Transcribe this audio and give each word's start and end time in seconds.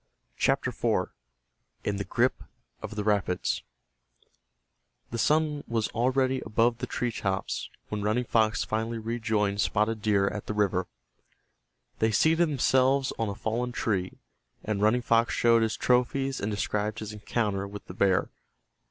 CHAPTER 0.35 0.69
IV—IN 0.71 1.97
THE 1.97 2.03
GRIP 2.03 2.43
OF 2.81 2.95
THE 2.95 3.03
RAPIDS 3.03 3.61
The 5.11 5.19
sun 5.19 5.63
was 5.67 5.89
already 5.89 6.41
above 6.43 6.79
the 6.79 6.87
tree 6.87 7.11
tops 7.11 7.69
when 7.89 8.01
Running 8.01 8.23
Fox 8.23 8.63
finally 8.63 8.97
rejoined 8.97 9.61
Spotted 9.61 10.01
Deer 10.01 10.27
at 10.27 10.47
the 10.47 10.55
river. 10.55 10.87
They 11.99 12.09
seated 12.09 12.49
themselves 12.49 13.13
on 13.19 13.29
a 13.29 13.35
fallen 13.35 13.73
tree, 13.73 14.13
and 14.63 14.81
Running 14.81 15.03
Fox 15.03 15.35
showed 15.35 15.61
his 15.61 15.77
trophies 15.77 16.39
and 16.41 16.49
described 16.49 16.97
his 16.97 17.13
encounter 17.13 17.67
with 17.67 17.85
the 17.85 17.93
bear. 17.93 18.31